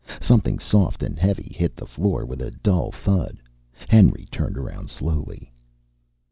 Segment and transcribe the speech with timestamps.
[0.19, 3.37] Something soft and heavy hit the floor with a dull thud.
[3.87, 5.53] Henry turned around slowly.